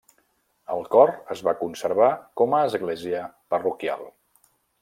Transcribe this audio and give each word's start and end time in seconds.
El 0.75 0.79
cor 0.95 1.11
es 1.35 1.43
va 1.49 1.53
conservar 1.59 2.09
com 2.43 2.57
a 2.57 2.65
església 2.71 3.23
parroquial. 3.55 4.07